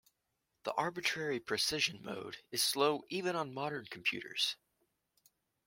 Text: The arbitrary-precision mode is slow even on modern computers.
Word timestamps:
The 0.63 0.71
arbitrary-precision 0.73 2.01
mode 2.01 2.37
is 2.49 2.63
slow 2.63 3.03
even 3.11 3.35
on 3.35 3.53
modern 3.53 3.85
computers. 3.85 4.55